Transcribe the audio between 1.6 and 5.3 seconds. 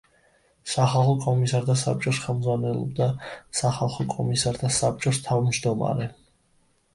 საბჭოს ხელმძღვანელობდა სახალხო კომისართა საბჭოს